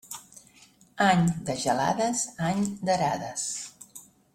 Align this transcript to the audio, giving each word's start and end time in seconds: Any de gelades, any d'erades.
Any 1.09 1.29
de 1.51 1.57
gelades, 1.65 2.25
any 2.49 2.67
d'erades. 2.91 3.49